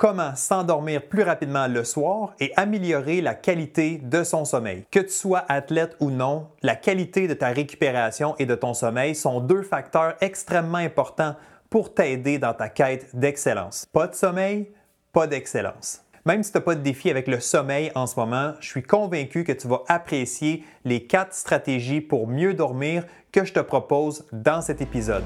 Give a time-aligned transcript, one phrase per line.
[0.00, 4.86] comment s'endormir plus rapidement le soir et améliorer la qualité de son sommeil.
[4.90, 9.14] Que tu sois athlète ou non, la qualité de ta récupération et de ton sommeil
[9.14, 11.36] sont deux facteurs extrêmement importants
[11.68, 13.84] pour t'aider dans ta quête d'excellence.
[13.92, 14.70] Pas de sommeil,
[15.12, 16.00] pas d'excellence.
[16.24, 18.82] Même si tu n'as pas de défi avec le sommeil en ce moment, je suis
[18.82, 24.24] convaincu que tu vas apprécier les quatre stratégies pour mieux dormir que je te propose
[24.32, 25.24] dans cet épisode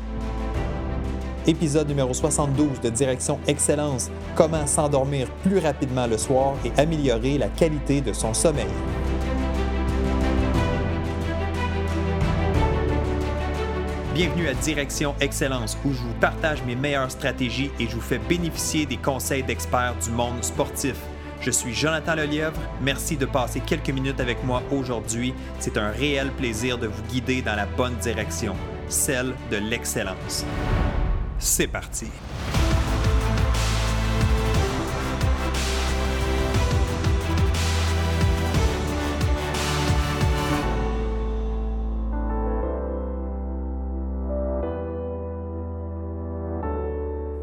[1.46, 7.48] épisode numéro 72 de Direction Excellence, comment s'endormir plus rapidement le soir et améliorer la
[7.48, 8.66] qualité de son sommeil.
[14.14, 18.18] Bienvenue à Direction Excellence où je vous partage mes meilleures stratégies et je vous fais
[18.18, 20.94] bénéficier des conseils d'experts du monde sportif.
[21.40, 22.60] Je suis Jonathan Lelièvre.
[22.80, 25.34] Merci de passer quelques minutes avec moi aujourd'hui.
[25.58, 28.54] C'est un réel plaisir de vous guider dans la bonne direction,
[28.88, 30.46] celle de l'excellence.
[31.46, 32.06] C'est parti.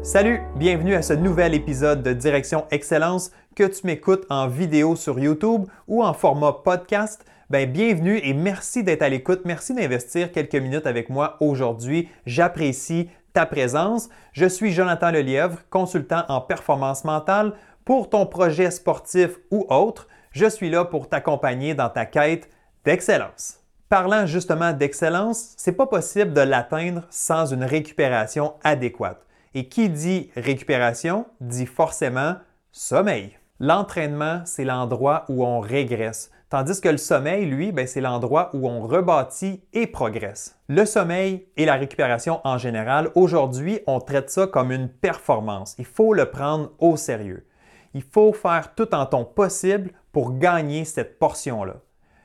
[0.02, 5.20] Salut, bienvenue à ce nouvel épisode de Direction Excellence que tu m'écoutes en vidéo sur
[5.20, 7.24] YouTube ou en format podcast.
[7.50, 9.42] Ben, bienvenue et merci d'être à l'écoute.
[9.44, 12.08] Merci d'investir quelques minutes avec moi aujourd'hui.
[12.26, 14.08] J'apprécie ta présence.
[14.32, 17.54] Je suis Jonathan Lelièvre, consultant en performance mentale.
[17.84, 22.48] Pour ton projet sportif ou autre, je suis là pour t'accompagner dans ta quête
[22.84, 23.58] d'excellence.
[23.88, 29.26] Parlant justement d'excellence, c'est pas possible de l'atteindre sans une récupération adéquate.
[29.54, 32.36] Et qui dit récupération dit forcément
[32.70, 33.36] sommeil.
[33.64, 36.32] L'entraînement, c'est l'endroit où on régresse.
[36.50, 40.58] Tandis que le sommeil, lui, ben, c'est l'endroit où on rebâtit et progresse.
[40.68, 45.76] Le sommeil et la récupération en général, aujourd'hui, on traite ça comme une performance.
[45.78, 47.46] Il faut le prendre au sérieux.
[47.94, 51.76] Il faut faire tout en ton possible pour gagner cette portion-là.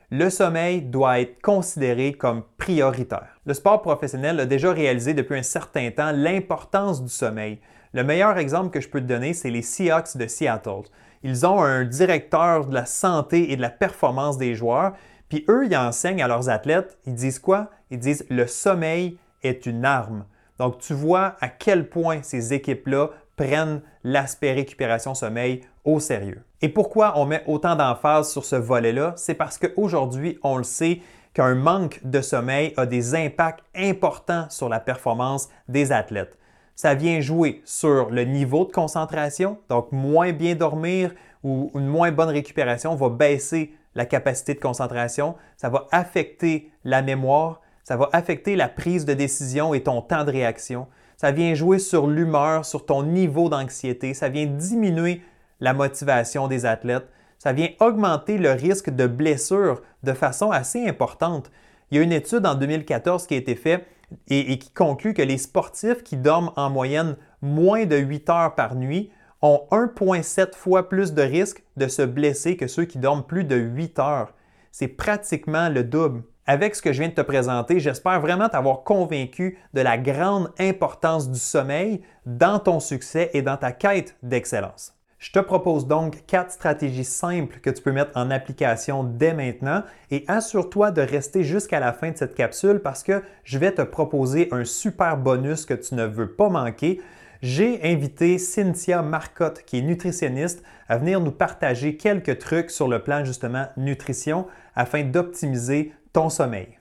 [0.10, 3.38] Le sommeil doit être considéré comme prioritaire.
[3.46, 7.59] Le sport professionnel a déjà réalisé depuis un certain temps l'importance du sommeil.
[7.94, 10.81] Le meilleur exemple que je peux te donner, c'est les Seahawks de Seattle.
[11.23, 14.94] Ils ont un directeur de la santé et de la performance des joueurs,
[15.29, 17.69] puis eux, ils enseignent à leurs athlètes, ils disent quoi?
[17.91, 20.25] Ils disent le sommeil est une arme.
[20.59, 26.44] Donc, tu vois à quel point ces équipes-là prennent l'aspect récupération sommeil au sérieux.
[26.61, 29.13] Et pourquoi on met autant d'emphase sur ce volet-là?
[29.16, 31.01] C'est parce qu'aujourd'hui, on le sait
[31.34, 36.38] qu'un manque de sommeil a des impacts importants sur la performance des athlètes
[36.78, 39.58] ça vient jouer sur le niveau de concentration.
[39.68, 41.12] Donc, moins bien dormir
[41.44, 45.36] ou une moins bonne récupération va baisser la capacité de concentration.
[45.58, 47.62] Ça va affecter la mémoire.
[47.84, 50.86] Ça va affecter la prise de décision et ton temps de réaction.
[51.16, 54.14] Ça vient jouer sur l'humeur, sur ton niveau d'anxiété.
[54.14, 55.24] Ça vient diminuer
[55.59, 57.08] la motivation des athlètes.
[57.40, 61.50] Ça vient augmenter le risque de blessure de façon assez importante.
[61.90, 63.88] Il y a une étude en 2014 qui a été faite
[64.28, 68.75] et, qui conclut que les sportifs qui dorment en moyenne moins de 8 heures par
[68.75, 73.44] nuit ont 1,7 fois plus de risques de se blesser que ceux qui dorment plus
[73.44, 74.34] de 8 heures.
[74.72, 76.23] C'est pratiquement le double.
[76.46, 80.51] Avec ce que je viens de te présenter, j'espère vraiment t'avoir convaincu de la grande
[80.59, 84.97] importance du sommeil dans ton succès et dans ta quête d'excellence.
[85.19, 89.81] Je te propose donc quatre stratégies simples que tu peux mettre en application dès maintenant
[90.11, 93.81] et assure-toi de rester jusqu'à la fin de cette capsule parce que je vais te
[93.81, 97.01] proposer un super bonus que tu ne veux pas manquer.
[97.41, 103.01] J'ai invité Cynthia Marcotte, qui est nutritionniste, à venir nous partager quelques trucs sur le
[103.01, 104.45] plan justement nutrition
[104.75, 106.78] afin d'optimiser ton sommeil.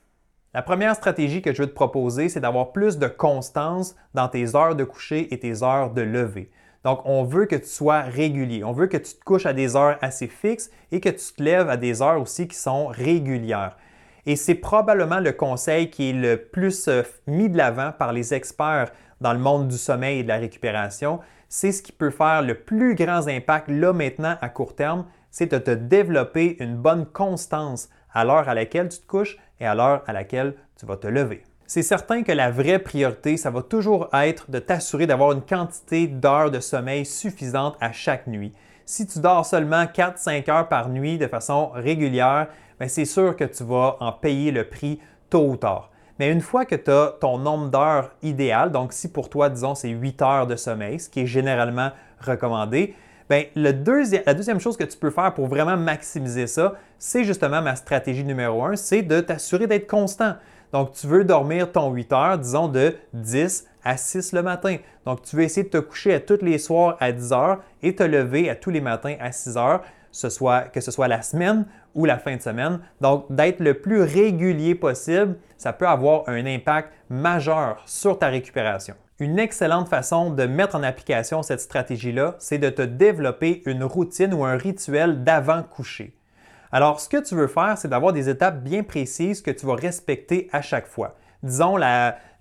[0.53, 4.55] La première stratégie que je veux te proposer, c'est d'avoir plus de constance dans tes
[4.55, 6.51] heures de coucher et tes heures de lever.
[6.87, 8.63] Donc, on veut que tu sois régulier.
[8.63, 11.43] On veut que tu te couches à des heures assez fixes et que tu te
[11.43, 13.77] lèves à des heures aussi qui sont régulières.
[14.25, 18.35] Et c'est probablement le conseil qui est le plus euh, mis de l'avant par les
[18.35, 21.19] experts dans le monde du sommeil et de la récupération.
[21.49, 25.51] C'est ce qui peut faire le plus grand impact là maintenant à court terme, c'est
[25.51, 29.75] de te développer une bonne constance à l'heure à laquelle tu te couches et à
[29.75, 33.63] l'heure à laquelle tu vas te lever c'est certain que la vraie priorité, ça va
[33.63, 38.53] toujours être de t'assurer d'avoir une quantité d'heures de sommeil suffisante à chaque nuit.
[38.85, 42.49] Si tu dors seulement 4-5 heures par nuit de façon régulière,
[42.79, 45.91] ben, c'est sûr que tu vas en payer le prix tôt ou tard.
[46.19, 49.75] Mais une fois que tu as ton nombre d'heures idéal, donc si pour toi, disons,
[49.75, 51.91] c'est 8 heures de sommeil, ce qui est généralement
[52.21, 52.95] recommandé,
[53.29, 57.75] Bien, la deuxième chose que tu peux faire pour vraiment maximiser ça, c'est justement ma
[57.75, 60.35] stratégie numéro un, c'est de t'assurer d'être constant.
[60.73, 64.77] Donc, tu veux dormir ton 8 heures, disons, de 10 à 6 le matin.
[65.05, 67.95] Donc, tu veux essayer de te coucher à tous les soirs à 10 heures et
[67.95, 69.83] te lever à tous les matins à 6 heures,
[70.13, 72.81] que ce soit la semaine ou la fin de semaine.
[73.01, 78.95] Donc, d'être le plus régulier possible, ça peut avoir un impact majeur sur ta récupération.
[79.19, 84.35] Une excellente façon de mettre en application cette stratégie-là, c'est de te développer une routine
[84.35, 86.16] ou un rituel d'avant-coucher.
[86.77, 89.77] Alors, ce que tu veux faire, c'est d'avoir des étapes bien précises que tu vas
[89.77, 91.15] respecter à chaque fois.
[91.43, 91.79] Disons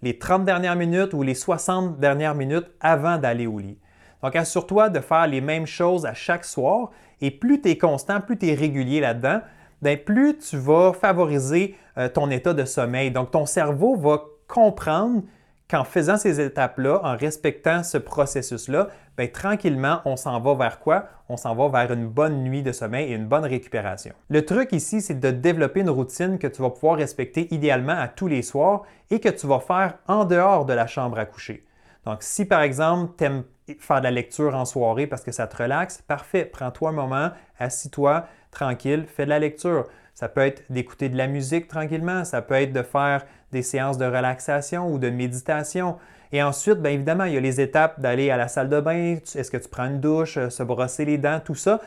[0.02, 3.80] les 30 dernières minutes ou les 60 dernières minutes avant d'aller au lit.
[4.22, 6.92] Donc, assure-toi de faire les mêmes choses à chaque soir
[7.22, 9.40] et plus tu es constant, plus tu es régulier là-dedans,
[9.82, 13.12] ben, plus tu vas favoriser euh, ton état de sommeil.
[13.12, 15.22] Donc, ton cerveau va comprendre
[15.70, 21.06] qu'en faisant ces étapes-là, en respectant ce processus-là, bien, tranquillement, on s'en va vers quoi?
[21.30, 24.14] On s'en va vers une bonne nuit de sommeil et une bonne récupération.
[24.30, 28.08] Le truc ici, c'est de développer une routine que tu vas pouvoir respecter idéalement à
[28.08, 31.66] tous les soirs et que tu vas faire en dehors de la chambre à coucher.
[32.06, 33.44] Donc, si par exemple, tu aimes
[33.80, 37.32] faire de la lecture en soirée parce que ça te relaxe, parfait, prends-toi un moment,
[37.58, 39.88] assis-toi, tranquille, fais de la lecture.
[40.16, 44.00] Ça peut être d'écouter de la musique tranquillement, ça peut être de faire des séances
[44.00, 45.98] de relaxation ou de méditation.
[46.32, 49.18] Et ensuite, bien évidemment, il y a les étapes d'aller à la salle de bain,
[49.36, 51.80] est-ce que tu prends une douche, euh, se brosser les dents, tout ça.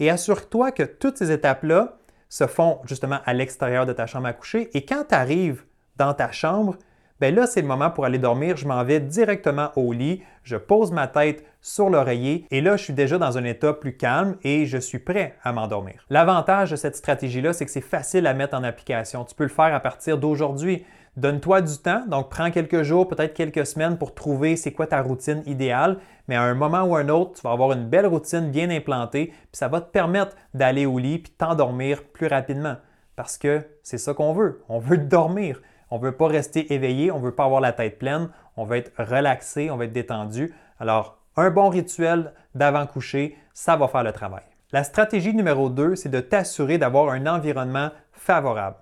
[0.00, 1.98] Et assure-toi que toutes ces étapes-là
[2.28, 4.68] se font justement à l'extérieur de ta chambre à coucher.
[4.76, 5.62] Et quand tu arrives
[5.96, 6.76] dans ta chambre,
[7.20, 8.56] bien là, c'est le moment pour aller dormir.
[8.56, 12.84] Je m'en vais directement au lit, je pose ma tête sur l'oreiller et là, je
[12.84, 16.04] suis déjà dans un état plus calme et je suis prêt à m'endormir.
[16.10, 19.24] L'avantage de cette stratégie-là, c'est que c'est facile à mettre en application.
[19.24, 20.84] Tu peux le faire à partir d'aujourd'hui.
[21.16, 25.00] Donne-toi du temps, donc prends quelques jours, peut-être quelques semaines pour trouver c'est quoi ta
[25.00, 28.50] routine idéale, mais à un moment ou un autre, tu vas avoir une belle routine
[28.50, 32.74] bien implantée, puis ça va te permettre d'aller au lit puis t'endormir plus rapidement.
[33.14, 34.62] Parce que c'est ça qu'on veut.
[34.68, 35.62] On veut dormir.
[35.90, 38.64] On ne veut pas rester éveillé, on ne veut pas avoir la tête pleine, on
[38.64, 40.54] veut être relaxé, on veut être détendu.
[40.80, 44.44] Alors, un bon rituel d'avant-coucher, ça va faire le travail.
[44.72, 48.76] La stratégie numéro 2, c'est de t'assurer d'avoir un environnement favorable.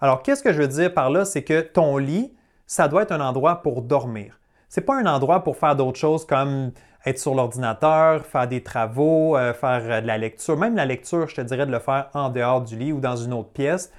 [0.00, 1.24] Alors, qu'est-ce que je veux dire par là?
[1.24, 2.34] C'est que ton lit,
[2.66, 4.38] ça doit être un endroit pour dormir.
[4.68, 6.72] Ce n'est pas un endroit pour faire d'autres choses comme
[7.06, 10.56] être sur l'ordinateur, faire des travaux, euh, faire euh, de la lecture.
[10.56, 13.16] Même la lecture, je te dirais de le faire en dehors du lit ou dans
[13.16, 13.92] une autre pièce.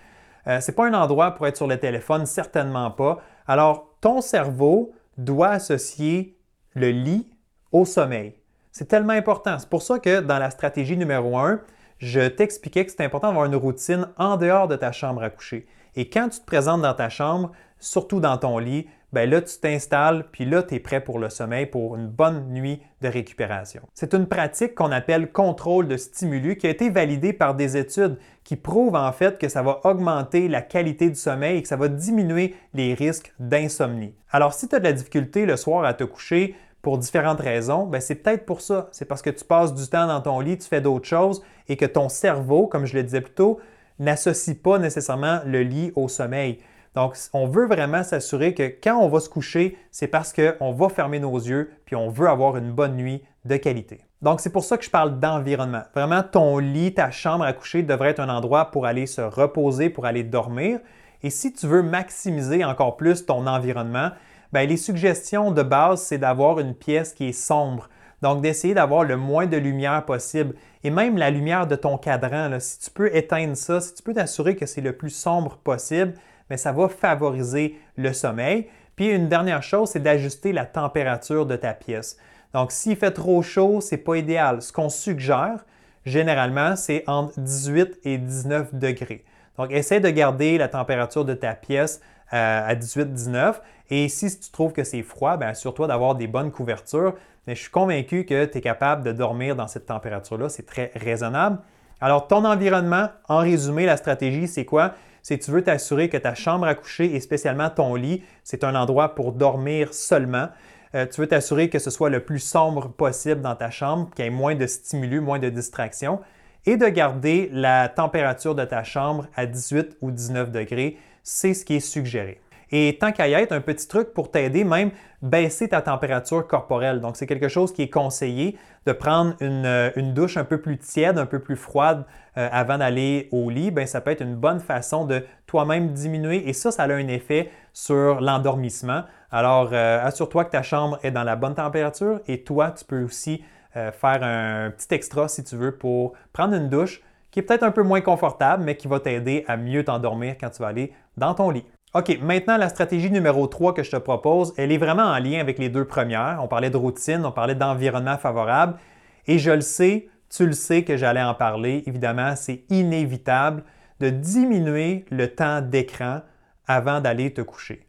[0.49, 3.19] Euh, ce n'est pas un endroit pour être sur le téléphone, certainement pas.
[3.47, 6.37] Alors, ton cerveau doit associer
[6.73, 7.29] le lit
[7.71, 8.35] au sommeil.
[8.71, 9.59] C'est tellement important.
[9.59, 11.61] C'est pour ça que dans la stratégie numéro 1,
[11.99, 15.67] je t'expliquais que c'est important d'avoir une routine en dehors de ta chambre à coucher.
[15.95, 19.57] Et quand tu te présentes dans ta chambre, surtout dans ton lit, ben là, tu
[19.59, 23.81] t'installes, puis là, tu es prêt pour le sommeil, pour une bonne nuit de récupération.
[23.93, 28.17] C'est une pratique qu'on appelle contrôle de stimulus qui a été validée par des études
[28.43, 31.75] qui prouvent en fait que ça va augmenter la qualité du sommeil et que ça
[31.75, 34.13] va diminuer les risques d'insomnie.
[34.31, 37.85] Alors, si tu as de la difficulté le soir à te coucher, pour différentes raisons,
[37.85, 38.87] ben c'est peut-être pour ça.
[38.91, 41.75] C'est parce que tu passes du temps dans ton lit, tu fais d'autres choses et
[41.75, 43.59] que ton cerveau, comme je le disais plus tôt,
[43.99, 46.59] n'associe pas nécessairement le lit au sommeil.
[46.99, 50.89] Donc, on veut vraiment s'assurer que quand on va se coucher, c'est parce qu'on va
[50.89, 54.01] fermer nos yeux puis on veut avoir une bonne nuit de qualité.
[54.21, 55.83] Donc, c'est pour ça que je parle d'environnement.
[55.95, 59.89] Vraiment, ton lit, ta chambre à coucher devrait être un endroit pour aller se reposer,
[59.89, 60.81] pour aller dormir.
[61.23, 64.09] Et si tu veux maximiser encore plus ton environnement,
[64.51, 67.87] bien, les suggestions de base, c'est d'avoir une pièce qui est sombre.
[68.21, 70.53] Donc, d'essayer d'avoir le moins de lumière possible.
[70.83, 74.13] Et même la lumière de ton cadran, si tu peux éteindre ça, si tu peux
[74.13, 76.15] t'assurer que c'est le plus sombre possible,
[76.49, 78.67] mais ça va favoriser le sommeil.
[78.95, 82.17] Puis une dernière chose, c'est d'ajuster la température de ta pièce.
[82.53, 84.61] Donc, s'il fait trop chaud, ce n'est pas idéal.
[84.61, 85.65] Ce qu'on suggère,
[86.05, 89.23] généralement, c'est entre 18 et 19 degrés.
[89.57, 92.01] Donc, essaie de garder la température de ta pièce
[92.33, 93.55] euh, à 18-19.
[93.91, 97.15] Et si tu trouves que c'est froid, bien, assure-toi d'avoir des bonnes couvertures.
[97.47, 100.49] Mais je suis convaincu que tu es capable de dormir dans cette température-là.
[100.49, 101.59] C'est très raisonnable.
[102.01, 104.93] Alors, ton environnement, en résumé, la stratégie, c'est quoi?
[105.21, 108.75] c'est tu veux t'assurer que ta chambre à coucher et spécialement ton lit, c'est un
[108.75, 110.47] endroit pour dormir seulement.
[110.95, 114.25] Euh, tu veux t'assurer que ce soit le plus sombre possible dans ta chambre, qu'il
[114.25, 116.19] y ait moins de stimulus, moins de distractions,
[116.65, 120.97] et de garder la température de ta chambre à 18 ou 19 degrés.
[121.23, 122.41] C'est ce qui est suggéré.
[122.71, 127.01] Et tant qu'à y être, un petit truc pour t'aider, même baisser ta température corporelle.
[127.01, 130.77] Donc, c'est quelque chose qui est conseillé de prendre une, euh, douche un peu plus
[130.77, 132.05] tiède, un peu plus froide
[132.37, 133.71] euh, avant d'aller au lit.
[133.71, 137.07] Bien, ça peut être une bonne façon de toi-même diminuer et ça, ça a un
[137.07, 139.03] effet sur l'endormissement.
[139.31, 143.03] Alors, euh, assure-toi que ta chambre est dans la bonne température et toi, tu peux
[143.03, 147.63] aussi faire un petit extra si tu veux pour prendre une douche qui est peut-être
[147.63, 150.91] un peu moins confortable, mais qui va t'aider à mieux t'endormir quand tu vas aller
[151.17, 151.63] dans ton lit.
[151.95, 155.39] OK, maintenant la stratégie numéro 3 que je te propose, elle est vraiment en lien
[155.39, 156.39] avec les deux premières.
[156.39, 158.77] On parlait de routine, on parlait d'environnement favorable.
[159.25, 161.83] Et je le sais, tu le sais que j'allais en parler.
[161.87, 163.63] Évidemment, c'est inévitable
[163.99, 166.21] de diminuer le temps d'écran
[166.67, 167.87] avant d'aller te coucher.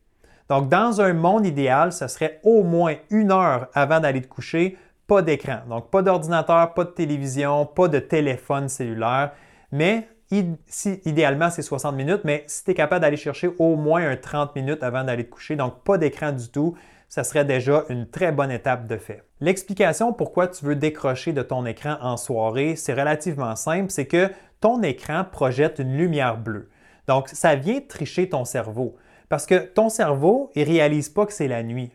[0.49, 4.79] Donc, dans un monde idéal, ce serait au moins une heure avant d'aller te coucher,
[5.07, 5.59] pas d'écran.
[5.69, 9.33] Donc, pas d'ordinateur, pas de télévision, pas de téléphone cellulaire.
[9.73, 14.17] Mais idéalement, c'est 60 minutes, mais si tu es capable d'aller chercher au moins un
[14.17, 16.77] 30 minutes avant d'aller te coucher, donc pas d'écran du tout,
[17.09, 19.25] ça serait déjà une très bonne étape de fait.
[19.41, 24.31] L'explication pourquoi tu veux décrocher de ton écran en soirée, c'est relativement simple, c'est que
[24.61, 26.71] ton écran projette une lumière bleue.
[27.09, 28.97] Donc, ça vient tricher ton cerveau.
[29.29, 31.91] Parce que ton cerveau, il ne réalise pas que c'est la nuit.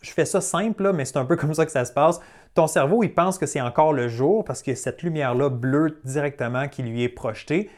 [0.00, 2.20] Je fais ça simple, mais c'est un peu comme ça que ça se passe.
[2.56, 6.68] Ton cerveau, il pense que c'est encore le jour parce que cette lumière-là bleue directement
[6.68, 7.68] qui lui est projetée.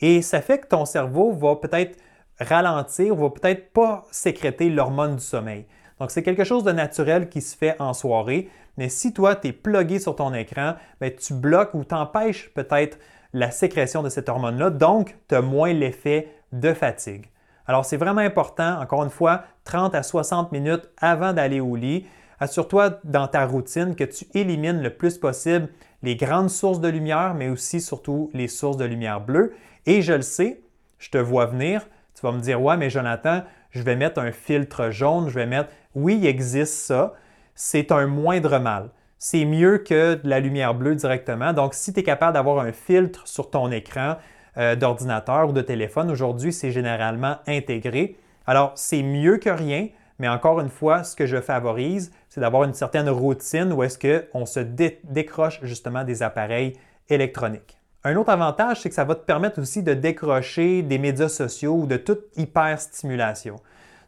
[0.00, 1.96] Et ça fait que ton cerveau va peut-être
[2.40, 5.66] ralentir, va peut-être pas sécréter l'hormone du sommeil.
[6.00, 8.50] Donc, c'est quelque chose de naturel qui se fait en soirée.
[8.76, 12.98] Mais si toi, tu es plugué sur ton écran, ben, tu bloques ou t'empêches peut-être
[13.34, 14.70] la sécrétion de cette hormone-là.
[14.70, 17.30] Donc, tu as moins l'effet de fatigue.
[17.68, 22.08] Alors, c'est vraiment important, encore une fois, 30 à 60 minutes avant d'aller au lit.
[22.44, 25.70] Assure-toi dans ta routine que tu élimines le plus possible
[26.02, 29.54] les grandes sources de lumière, mais aussi surtout les sources de lumière bleue.
[29.86, 30.60] Et je le sais,
[30.98, 34.30] je te vois venir, tu vas me dire, ouais, mais Jonathan, je vais mettre un
[34.30, 37.14] filtre jaune, je vais mettre, oui, il existe ça,
[37.54, 38.90] c'est un moindre mal.
[39.16, 41.54] C'est mieux que de la lumière bleue directement.
[41.54, 44.16] Donc, si tu es capable d'avoir un filtre sur ton écran
[44.58, 48.18] euh, d'ordinateur ou de téléphone, aujourd'hui, c'est généralement intégré.
[48.46, 52.64] Alors, c'est mieux que rien, mais encore une fois, ce que je favorise, c'est d'avoir
[52.64, 56.74] une certaine routine où est-ce qu'on se décroche justement des appareils
[57.08, 57.78] électroniques.
[58.04, 61.74] Un autre avantage, c'est que ça va te permettre aussi de décrocher des médias sociaux
[61.74, 63.56] ou de toute hyperstimulation.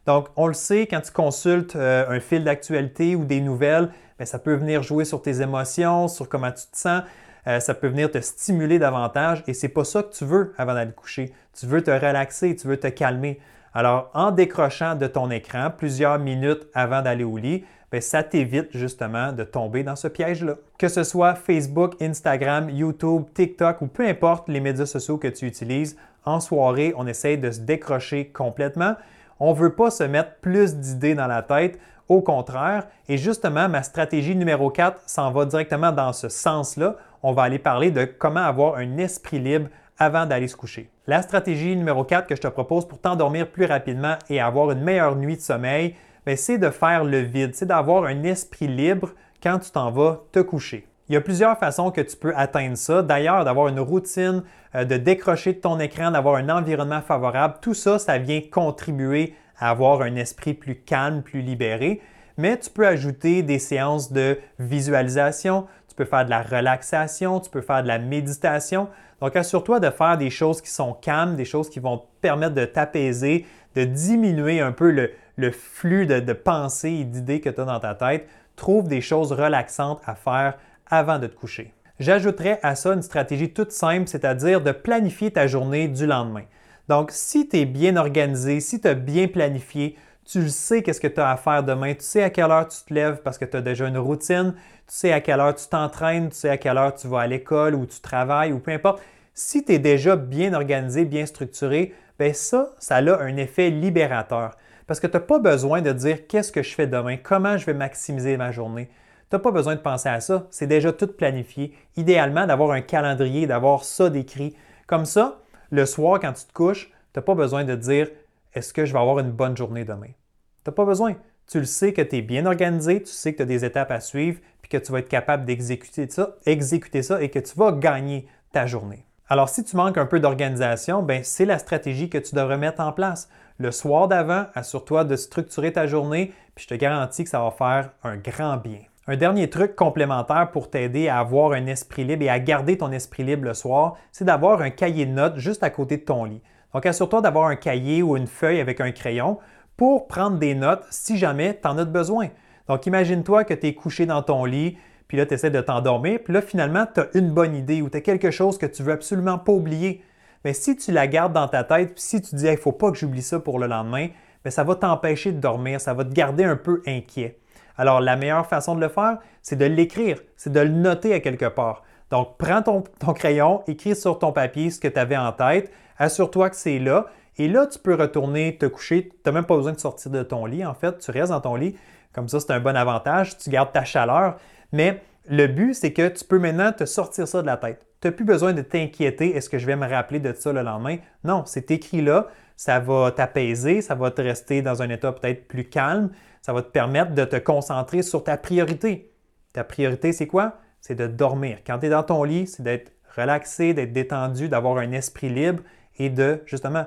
[0.05, 4.25] Donc, on le sait, quand tu consultes euh, un fil d'actualité ou des nouvelles, ben,
[4.25, 7.01] ça peut venir jouer sur tes émotions, sur comment tu te sens.
[7.47, 10.73] Euh, ça peut venir te stimuler davantage et c'est pas ça que tu veux avant
[10.73, 11.33] d'aller coucher.
[11.57, 13.39] Tu veux te relaxer, tu veux te calmer.
[13.73, 18.67] Alors, en décrochant de ton écran plusieurs minutes avant d'aller au lit, ben, ça t'évite
[18.71, 20.55] justement de tomber dans ce piège-là.
[20.77, 25.45] Que ce soit Facebook, Instagram, YouTube, TikTok ou peu importe les médias sociaux que tu
[25.45, 25.95] utilises,
[26.27, 28.95] en soirée, on essaye de se décrocher complètement.
[29.39, 32.87] On ne veut pas se mettre plus d'idées dans la tête, au contraire.
[33.07, 36.97] Et justement, ma stratégie numéro 4 s'en va directement dans ce sens-là.
[37.23, 40.89] On va aller parler de comment avoir un esprit libre avant d'aller se coucher.
[41.07, 44.81] La stratégie numéro 4 que je te propose pour t'endormir plus rapidement et avoir une
[44.81, 49.11] meilleure nuit de sommeil, ben, c'est de faire le vide, c'est d'avoir un esprit libre
[49.41, 50.87] quand tu t'en vas te coucher.
[51.09, 53.01] Il y a plusieurs façons que tu peux atteindre ça.
[53.01, 54.43] D'ailleurs, d'avoir une routine,
[54.75, 59.33] euh, de décrocher de ton écran, d'avoir un environnement favorable, tout ça, ça vient contribuer
[59.57, 62.01] à avoir un esprit plus calme, plus libéré.
[62.37, 65.65] Mais tu peux ajouter des séances de visualisation,
[65.97, 68.87] peux faire de la relaxation, tu peux faire de la méditation.
[69.19, 72.53] Donc, assure-toi de faire des choses qui sont calmes, des choses qui vont te permettre
[72.53, 77.59] de t'apaiser, de diminuer un peu le, flux de, de pensées et d'idées que tu
[77.59, 78.27] as dans ta tête.
[78.55, 80.57] Trouve des choses relaxantes à faire
[80.89, 81.73] avant de te coucher.
[81.99, 86.43] J'ajouterais à ça une stratégie toute simple, c'est-à-dire de planifier ta journée du lendemain.
[86.87, 89.97] Donc, si tu es bien organisé, si tu as bien planifié,
[90.27, 92.77] tu sais qu'est-ce que tu as à faire demain, tu sais à quelle heure tu
[92.85, 95.67] te lèves parce que tu as déjà une routine, tu sais à quelle heure tu
[95.67, 98.71] t'entraînes, tu sais à quelle heure tu vas à l'école ou tu travailles ou peu
[98.71, 99.01] importe.
[99.33, 104.57] Si tu es déjà bien organisé, bien structuré, bien ça, ça a un effet libérateur.
[104.85, 107.65] Parce que tu n'as pas besoin de dire qu'est-ce que je fais demain, comment je
[107.65, 108.89] vais maximiser ma journée.
[109.29, 111.73] Tu n'as pas besoin de penser à ça, c'est déjà tout planifié.
[111.95, 114.55] Idéalement, d'avoir un calendrier, d'avoir ça décrit.
[114.87, 118.09] Comme ça, le soir, quand tu te couches, tu n'as pas besoin de dire
[118.53, 120.07] est-ce que je vais avoir une bonne journée demain?
[120.07, 121.15] Tu n'as pas besoin.
[121.47, 123.91] Tu le sais que tu es bien organisé, tu sais que tu as des étapes
[123.91, 127.57] à suivre, puis que tu vas être capable d'exécuter ça, exécuter ça et que tu
[127.57, 129.05] vas gagner ta journée.
[129.29, 132.81] Alors, si tu manques un peu d'organisation, ben, c'est la stratégie que tu devrais mettre
[132.81, 133.29] en place.
[133.57, 137.51] Le soir d'avant, assure-toi de structurer ta journée, puis je te garantis que ça va
[137.51, 138.79] faire un grand bien.
[139.07, 142.91] Un dernier truc complémentaire pour t'aider à avoir un esprit libre et à garder ton
[142.91, 146.25] esprit libre le soir, c'est d'avoir un cahier de notes juste à côté de ton
[146.25, 146.41] lit.
[146.73, 149.39] Donc, assure-toi d'avoir un cahier ou une feuille avec un crayon
[149.77, 152.29] pour prendre des notes si jamais tu en as besoin.
[152.67, 156.19] Donc, imagine-toi que tu es couché dans ton lit, puis là, tu essaies de t'endormir,
[156.23, 158.83] puis là, finalement, tu as une bonne idée ou tu as quelque chose que tu
[158.83, 160.03] veux absolument pas oublier.
[160.43, 162.71] Mais si tu la gardes dans ta tête, puis si tu dis, il ne faut
[162.71, 164.07] pas que j'oublie ça pour le lendemain,
[164.49, 167.39] ça va t'empêcher de dormir, ça va te garder un peu inquiet.
[167.77, 171.19] Alors, la meilleure façon de le faire, c'est de l'écrire, c'est de le noter à
[171.19, 171.83] quelque part.
[172.11, 172.83] Donc, prends ton,
[173.13, 177.07] crayon, écris sur ton papier ce que tu avais en tête, assure-toi que c'est là
[177.37, 179.09] Et là, tu peux retourner te coucher.
[179.09, 180.97] Tu n'as même pas besoin de sortir de ton lit, en fait.
[180.99, 181.75] Tu restes dans ton lit.
[182.13, 183.37] Comme ça, c'est un bon avantage.
[183.37, 184.37] Tu gardes ta chaleur.
[184.71, 187.85] Mais le but, c'est que tu peux maintenant te sortir ça de la tête.
[188.01, 190.61] Tu n'as plus besoin de t'inquiéter, est-ce que je vais me rappeler de ça le
[190.61, 190.97] lendemain?
[191.23, 195.47] Non, c'est écrit là, ça va t'apaiser, ça va te rester dans un état peut-être
[195.47, 196.11] plus calme,
[196.41, 199.11] ça va te permettre de te concentrer sur ta priorité.
[199.51, 200.59] Ta priorité, c'est quoi?
[200.81, 201.59] C'est de dormir.
[201.65, 205.63] Quand tu es dans ton lit, c'est d'être relaxé, d'être détendu, d'avoir un esprit libre
[205.97, 206.85] et de justement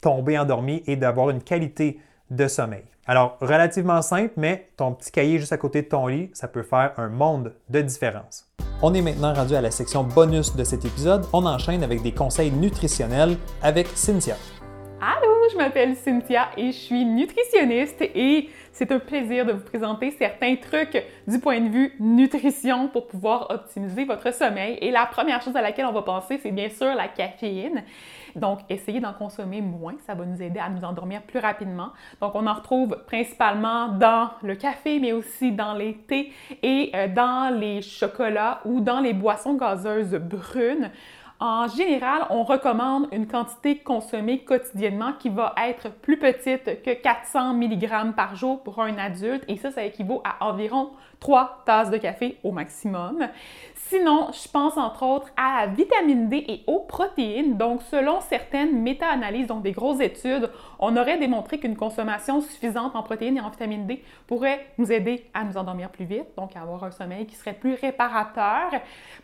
[0.00, 2.84] tomber endormi et d'avoir une qualité de sommeil.
[3.06, 6.62] Alors, relativement simple, mais ton petit cahier juste à côté de ton lit, ça peut
[6.62, 8.46] faire un monde de différence.
[8.82, 11.24] On est maintenant rendu à la section bonus de cet épisode.
[11.32, 14.36] On enchaîne avec des conseils nutritionnels avec Cynthia.
[15.00, 20.10] Allô, je m'appelle Cynthia et je suis nutritionniste et c'est un plaisir de vous présenter
[20.12, 24.78] certains trucs du point de vue nutrition pour pouvoir optimiser votre sommeil.
[24.80, 27.82] Et la première chose à laquelle on va penser, c'est bien sûr la caféine.
[28.36, 31.88] Donc, essayez d'en consommer moins, ça va nous aider à nous endormir plus rapidement.
[32.20, 37.08] Donc, on en retrouve principalement dans le café, mais aussi dans les thés et euh,
[37.08, 40.90] dans les chocolats ou dans les boissons gazeuses brunes.
[41.40, 47.54] En général, on recommande une quantité consommée quotidiennement qui va être plus petite que 400
[47.54, 51.96] mg par jour pour un adulte et ça, ça équivaut à environ 3 tasses de
[51.96, 53.28] café au maximum.
[53.74, 57.56] Sinon, je pense entre autres à la vitamine D et aux protéines.
[57.56, 63.02] Donc, selon certaines méta-analyses, donc des grosses études, on aurait démontré qu'une consommation suffisante en
[63.02, 66.60] protéines et en vitamine D pourrait nous aider à nous endormir plus vite, donc à
[66.60, 68.70] avoir un sommeil qui serait plus réparateur.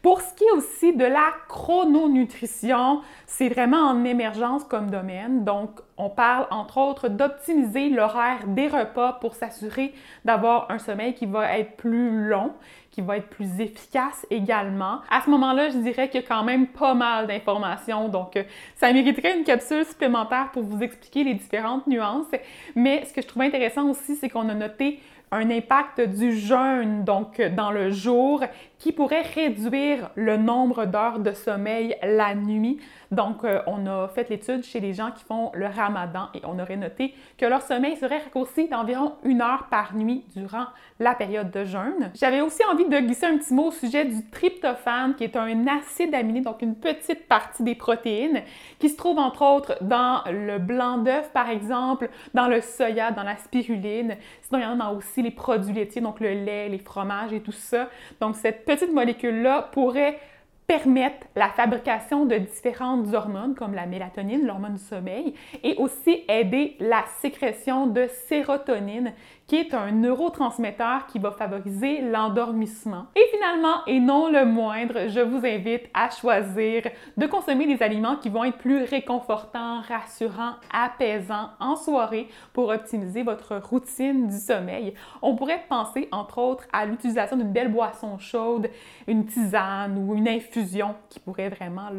[0.00, 5.44] Pour ce qui est aussi de la chrononutrition, c'est vraiment en émergence comme domaine.
[5.44, 11.26] Donc, on parle entre autres d'optimiser l'horaire des repas pour s'assurer d'avoir un sommeil qui
[11.26, 12.52] va être plus long,
[12.90, 15.00] qui va être plus efficace également.
[15.10, 18.44] À ce moment-là, je dirais qu'il y a quand même pas mal d'informations, donc euh,
[18.76, 22.26] ça mériterait une capsule supplémentaire pour vous expliquer les différentes nuances.
[22.74, 25.00] Mais ce que je trouve intéressant aussi, c'est qu'on a noté
[25.34, 28.42] un impact du jeûne, donc dans le jour,
[28.78, 32.78] qui pourrait réduire le nombre d'heures de sommeil la nuit.
[33.10, 36.58] Donc, euh, on a fait l'étude chez les gens qui font le ramadan et on
[36.58, 40.66] aurait noté que leur sommeil serait raccourci d'environ une heure par nuit durant
[41.00, 42.10] la période de jeûne.
[42.14, 45.66] J'avais aussi envie de glisser un petit mot au sujet du tryptophane, qui est un
[45.66, 48.42] acide aminé, donc une petite partie des protéines,
[48.78, 53.22] qui se trouve entre autres dans le blanc d'œuf, par exemple, dans le soya, dans
[53.22, 54.16] la spiruline.
[54.62, 57.88] En a aussi les produits laitiers, donc le lait, les fromages et tout ça.
[58.20, 60.18] Donc, cette petite molécule-là pourrait
[60.66, 66.76] permettre la fabrication de différentes hormones comme la mélatonine, l'hormone du sommeil, et aussi aider
[66.80, 69.12] la sécrétion de sérotonine,
[69.46, 73.06] qui est un neurotransmetteur qui va favoriser l'endormissement.
[73.14, 76.82] Et finalement, et non le moindre, je vous invite à choisir
[77.16, 83.22] de consommer des aliments qui vont être plus réconfortants, rassurants, apaisants en soirée pour optimiser
[83.22, 84.94] votre routine du sommeil.
[85.20, 88.70] On pourrait penser entre autres à l'utilisation d'une belle boisson chaude,
[89.06, 91.90] une tisane ou une infusion qui pourrait vraiment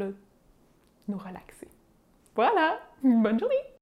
[1.07, 1.67] nous relaxer.
[2.35, 3.74] Voilà, bonne journée!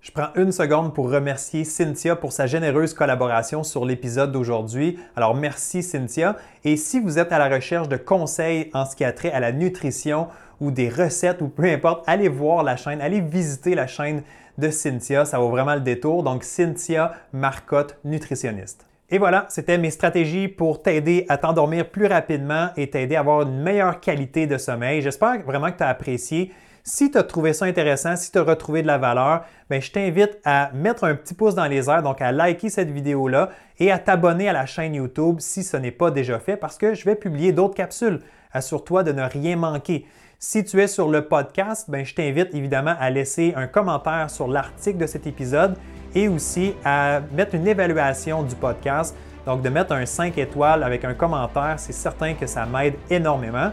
[0.00, 4.96] Je prends une seconde pour remercier Cynthia pour sa généreuse collaboration sur l'épisode d'aujourd'hui.
[5.16, 6.36] Alors merci Cynthia.
[6.64, 9.40] Et si vous êtes à la recherche de conseils en ce qui a trait à
[9.40, 10.28] la nutrition
[10.60, 14.22] ou des recettes ou peu importe, allez voir la chaîne, allez visiter la chaîne
[14.56, 15.24] de Cynthia.
[15.24, 16.22] Ça vaut vraiment le détour.
[16.22, 18.86] Donc Cynthia Marcotte, nutritionniste.
[19.10, 23.42] Et voilà, c'était mes stratégies pour t'aider à t'endormir plus rapidement et t'aider à avoir
[23.42, 25.02] une meilleure qualité de sommeil.
[25.02, 26.52] J'espère vraiment que tu as apprécié.
[26.90, 29.90] Si tu as trouvé ça intéressant, si tu as retrouvé de la valeur, bien, je
[29.90, 33.92] t'invite à mettre un petit pouce dans les airs, donc à liker cette vidéo-là et
[33.92, 37.04] à t'abonner à la chaîne YouTube si ce n'est pas déjà fait parce que je
[37.04, 38.20] vais publier d'autres capsules.
[38.54, 40.06] Assure-toi de ne rien manquer.
[40.38, 44.48] Si tu es sur le podcast, bien, je t'invite évidemment à laisser un commentaire sur
[44.48, 45.76] l'article de cet épisode
[46.14, 49.14] et aussi à mettre une évaluation du podcast.
[49.44, 53.72] Donc de mettre un 5 étoiles avec un commentaire, c'est certain que ça m'aide énormément.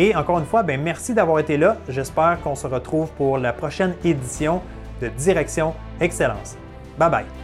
[0.00, 1.76] Et encore une fois, ben, merci d'avoir été là.
[1.86, 4.62] J'espère qu'on se retrouve pour la prochaine édition
[5.02, 6.56] de Direction Excellence.
[6.98, 7.39] Bye bye.